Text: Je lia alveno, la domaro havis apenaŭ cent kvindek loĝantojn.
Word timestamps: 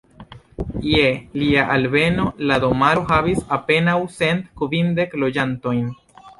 Je 0.91 1.03
lia 1.41 1.65
alveno, 1.73 2.25
la 2.53 2.59
domaro 2.65 3.05
havis 3.13 3.45
apenaŭ 3.61 3.97
cent 4.19 4.45
kvindek 4.63 5.19
loĝantojn. 5.25 5.89